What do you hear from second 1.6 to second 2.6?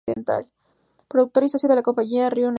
de la compañía Río Negro-Barracuda.